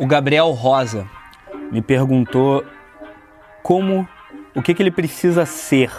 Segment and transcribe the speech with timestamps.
[0.00, 1.06] O Gabriel Rosa
[1.70, 2.64] me perguntou
[3.62, 4.08] como,
[4.54, 5.92] o que, que ele precisa ser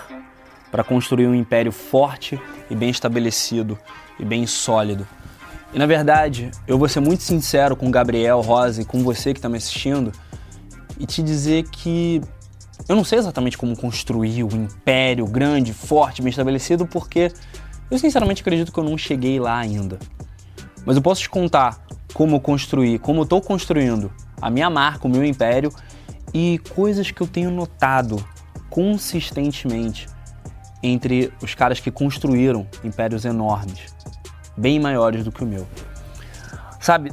[0.71, 3.77] para construir um império forte e bem estabelecido
[4.19, 5.07] e bem sólido.
[5.71, 9.33] E na verdade, eu vou ser muito sincero com o Gabriel Rosa e com você
[9.33, 10.11] que está me assistindo
[10.97, 12.23] e te dizer que
[12.89, 17.31] eu não sei exatamente como construir um império grande, forte, bem estabelecido, porque
[17.91, 19.99] eu sinceramente acredito que eu não cheguei lá ainda.
[20.87, 21.79] Mas eu posso te contar
[22.13, 25.71] como construir, como estou construindo a minha marca, o meu império
[26.33, 28.23] e coisas que eu tenho notado
[28.69, 30.07] consistentemente
[30.83, 33.93] entre os caras que construíram impérios enormes,
[34.57, 35.67] bem maiores do que o meu.
[36.79, 37.11] Sabe,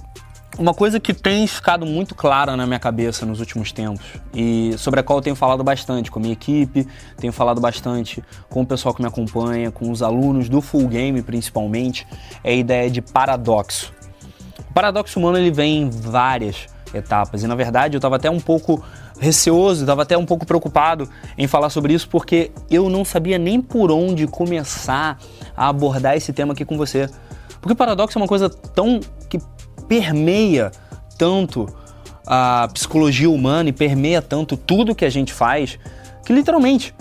[0.59, 4.99] uma coisa que tem ficado muito clara na minha cabeça nos últimos tempos e sobre
[4.99, 6.87] a qual eu tenho falado bastante com a minha equipe,
[7.17, 11.23] tenho falado bastante com o pessoal que me acompanha, com os alunos do Full Game
[11.23, 12.07] principalmente,
[12.43, 13.98] é a ideia de paradoxo.
[14.71, 18.41] O paradoxo humano ele vem em várias etapas e na verdade eu estava até um
[18.41, 18.83] pouco
[19.19, 23.61] receoso, estava até um pouco preocupado em falar sobre isso porque eu não sabia nem
[23.61, 25.19] por onde começar
[25.57, 27.09] a abordar esse tema aqui com você.
[27.61, 29.39] Porque o paradoxo é uma coisa tão que
[29.89, 30.71] permeia
[31.19, 31.67] tanto
[32.27, 35.79] a psicologia humana e permeia tanto tudo que a gente faz,
[36.25, 36.95] que literalmente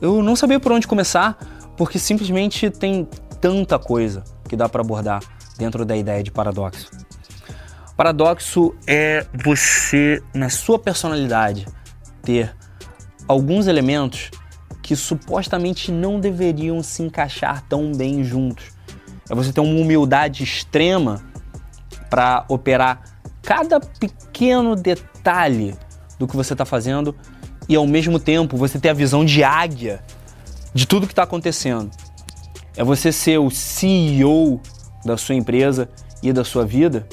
[0.00, 1.38] eu não sabia por onde começar,
[1.76, 3.06] porque simplesmente tem
[3.40, 5.22] tanta coisa que dá para abordar
[5.58, 6.90] dentro da ideia de paradoxo.
[8.00, 11.66] Paradoxo é você, na sua personalidade,
[12.22, 12.56] ter
[13.28, 14.30] alguns elementos
[14.82, 18.70] que supostamente não deveriam se encaixar tão bem juntos.
[19.28, 21.22] É você ter uma humildade extrema
[22.08, 23.02] para operar
[23.42, 25.76] cada pequeno detalhe
[26.18, 27.14] do que você está fazendo
[27.68, 30.02] e ao mesmo tempo você ter a visão de águia
[30.72, 31.90] de tudo que está acontecendo.
[32.74, 34.58] É você ser o CEO
[35.04, 35.86] da sua empresa
[36.22, 37.06] e da sua vida,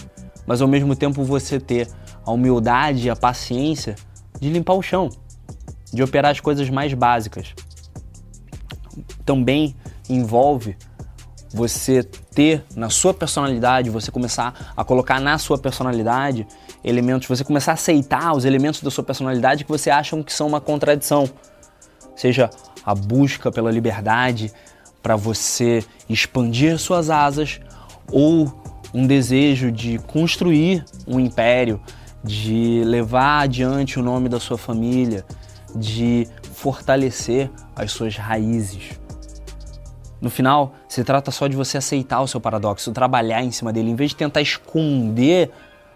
[0.47, 1.87] mas ao mesmo tempo você ter
[2.25, 3.95] a humildade e a paciência
[4.39, 5.09] de limpar o chão,
[5.93, 7.53] de operar as coisas mais básicas.
[9.25, 9.75] Também
[10.09, 10.77] envolve
[11.53, 16.47] você ter na sua personalidade, você começar a colocar na sua personalidade
[16.83, 20.47] elementos, você começar a aceitar os elementos da sua personalidade que você acham que são
[20.47, 21.29] uma contradição.
[22.15, 22.49] Seja
[22.85, 24.51] a busca pela liberdade
[25.01, 27.59] para você expandir suas asas
[28.11, 31.81] ou um desejo de construir um império,
[32.23, 35.25] de levar adiante o nome da sua família,
[35.75, 38.99] de fortalecer as suas raízes.
[40.19, 43.91] No final, se trata só de você aceitar o seu paradoxo, trabalhar em cima dele,
[43.91, 45.51] em vez de tentar esconder,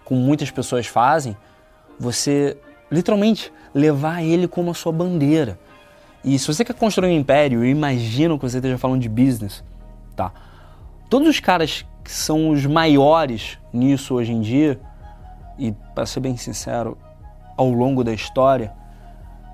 [0.05, 1.35] como muitas pessoas fazem,
[1.99, 2.57] você
[2.91, 5.59] literalmente levar ele como a sua bandeira.
[6.23, 9.63] E se você quer construir um império, eu imagino que você esteja falando de business,
[10.15, 10.31] tá?
[11.09, 14.79] Todos os caras que são os maiores nisso hoje em dia,
[15.57, 16.97] e para ser bem sincero,
[17.55, 18.73] ao longo da história,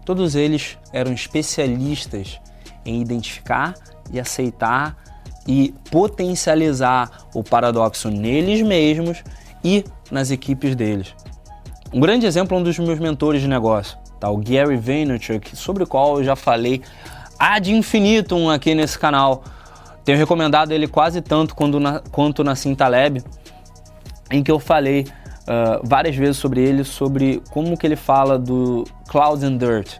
[0.05, 2.39] todos eles eram especialistas
[2.85, 3.73] em identificar
[4.11, 4.95] e aceitar
[5.47, 9.23] e potencializar o paradoxo neles mesmos
[9.63, 11.13] e nas equipes deles.
[11.93, 14.29] Um grande exemplo é um dos meus mentores de negócio, tá?
[14.29, 16.81] o Gary Vaynerchuk, sobre o qual eu já falei
[17.39, 19.43] ad infinitum aqui nesse canal.
[20.07, 22.55] Tenho recomendado ele quase tanto quanto na, quanto na
[24.31, 28.85] em que eu falei uh, várias vezes sobre ele, sobre como que ele fala do
[29.09, 29.97] Clouds and Dirt,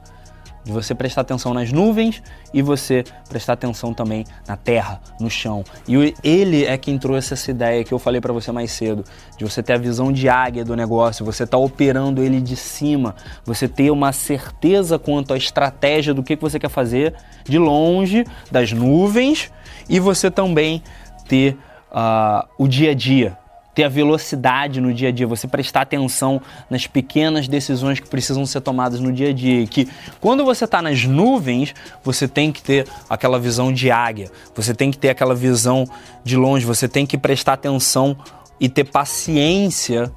[0.68, 2.22] de você prestar atenção nas nuvens
[2.54, 5.64] e você prestar atenção também na terra, no chão.
[5.88, 9.06] E ele é quem trouxe essa ideia que eu falei para você mais cedo,
[9.38, 13.16] de você ter a visão de águia do negócio, você tá operando ele de cima,
[13.46, 18.26] você ter uma certeza quanto à estratégia do que, que você quer fazer de longe
[18.52, 19.50] das nuvens
[19.88, 20.84] e você também
[21.30, 21.58] ter
[21.92, 23.38] uh, o dia a dia,
[23.78, 28.44] ter a velocidade no dia a dia, você prestar atenção nas pequenas decisões que precisam
[28.44, 29.62] ser tomadas no dia a dia.
[29.62, 29.88] E que
[30.20, 34.90] quando você está nas nuvens, você tem que ter aquela visão de águia, você tem
[34.90, 35.86] que ter aquela visão
[36.24, 38.18] de longe, você tem que prestar atenção
[38.60, 40.12] e ter paciência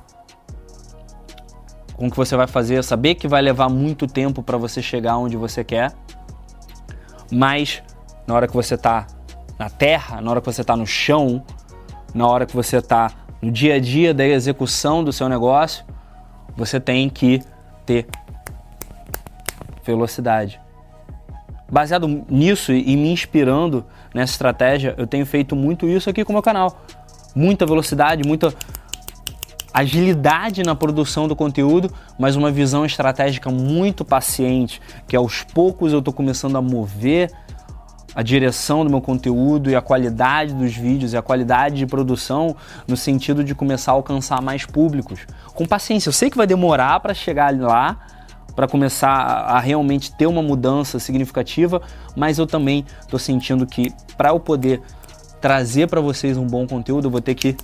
[1.97, 5.19] com o que você vai fazer, saber que vai levar muito tempo para você chegar
[5.19, 5.93] onde você quer,
[7.31, 7.83] mas
[8.27, 9.07] na hora que você está
[9.59, 11.45] na terra, na hora que você está no chão,
[12.15, 15.85] na hora que você está no dia a dia da execução do seu negócio,
[16.57, 17.43] você tem que
[17.87, 18.07] ter
[19.85, 20.61] velocidade.
[21.71, 26.35] Baseado nisso e me inspirando nessa estratégia, eu tenho feito muito isso aqui com o
[26.35, 26.85] meu canal.
[27.35, 28.53] Muita velocidade, muita
[29.73, 36.01] agilidade na produção do conteúdo, mas uma visão estratégica muito paciente, que aos poucos eu
[36.01, 37.31] estou começando a mover
[38.15, 42.57] a direção do meu conteúdo e a qualidade dos vídeos e a qualidade de produção
[42.87, 45.27] no sentido de começar a alcançar mais públicos.
[45.55, 47.99] Com paciência, eu sei que vai demorar para chegar lá,
[48.55, 51.81] para começar a realmente ter uma mudança significativa,
[52.17, 54.83] mas eu também estou sentindo que para eu poder
[55.41, 57.57] trazer para vocês um bom conteúdo, eu vou ter que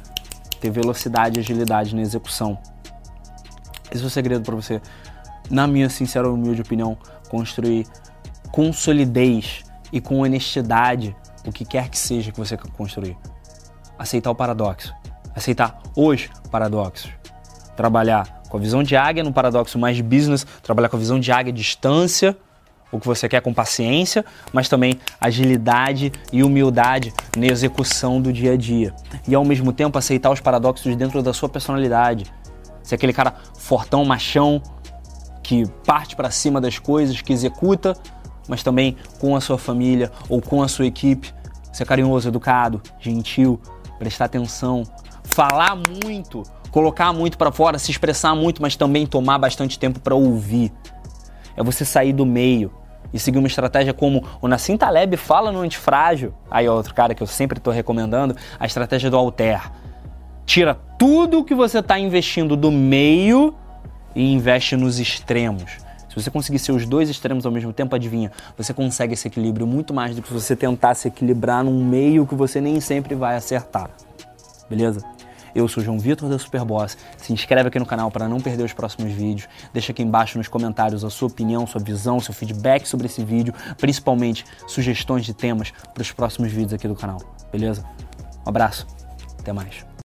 [0.60, 2.56] ter velocidade e agilidade na execução.
[3.90, 4.80] Esse é o segredo para você,
[5.50, 6.96] na minha sincera humilde opinião,
[7.28, 7.86] construir
[8.50, 9.65] com solidez
[9.96, 11.16] e com honestidade
[11.46, 13.16] o que quer que seja que você construir.
[13.98, 14.92] Aceitar o paradoxo.
[15.34, 17.10] Aceitar os paradoxos.
[17.76, 21.32] Trabalhar com a visão de águia no paradoxo mais business, trabalhar com a visão de
[21.32, 22.36] águia distância,
[22.92, 28.52] o que você quer com paciência, mas também agilidade e humildade na execução do dia
[28.52, 28.94] a dia.
[29.26, 32.32] E ao mesmo tempo aceitar os paradoxos dentro da sua personalidade.
[32.82, 34.62] Ser aquele cara fortão, machão,
[35.42, 37.96] que parte para cima das coisas, que executa,
[38.48, 41.32] mas também com a sua família ou com a sua equipe.
[41.72, 43.60] Ser carinhoso, educado, gentil,
[43.98, 44.84] prestar atenção,
[45.24, 50.14] falar muito, colocar muito para fora, se expressar muito, mas também tomar bastante tempo para
[50.14, 50.72] ouvir.
[51.56, 52.72] É você sair do meio
[53.12, 57.14] e seguir uma estratégia como o Nassim Taleb fala no Antifrágil, aí é outro cara
[57.14, 59.60] que eu sempre estou recomendando, a estratégia do Alter.
[60.44, 63.54] Tira tudo que você está investindo do meio
[64.14, 65.85] e investe nos extremos.
[66.16, 69.66] Se você conseguir ser os dois extremos ao mesmo tempo, adivinha, você consegue esse equilíbrio
[69.66, 73.14] muito mais do que se você tentar se equilibrar num meio que você nem sempre
[73.14, 73.90] vai acertar.
[74.66, 75.04] Beleza?
[75.54, 76.96] Eu sou o João Vitor da Superboss.
[77.18, 79.46] Se inscreve aqui no canal para não perder os próximos vídeos.
[79.74, 83.52] Deixa aqui embaixo nos comentários a sua opinião, sua visão, seu feedback sobre esse vídeo,
[83.76, 87.20] principalmente sugestões de temas para os próximos vídeos aqui do canal.
[87.52, 87.84] Beleza?
[88.46, 88.86] Um abraço.
[89.38, 89.95] Até mais.